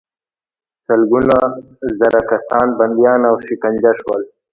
سلګونه 0.85 1.37
زره 1.99 2.21
کسان 2.31 2.67
بندیان 2.77 3.21
او 3.29 3.35
شکنجه 3.47 3.91
شول. 3.99 4.21